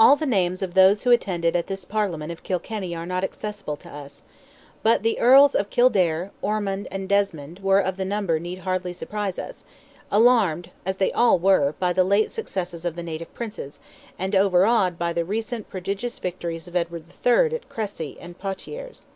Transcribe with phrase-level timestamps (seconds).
[0.00, 3.76] All the names of those who attended at this Parliament of Kilkenny are not accessible
[3.76, 4.24] to us;
[4.82, 8.92] but that the Earls of Kildare, Ormond, and Desmond, were of the number need hardly
[8.92, 9.64] surprise us,
[10.10, 13.78] alarmed as they all were by the late successes of the native princes,
[14.18, 17.54] and overawed by the recent prodigious victories of Edward III.
[17.54, 19.06] at Cressy and Poictiers.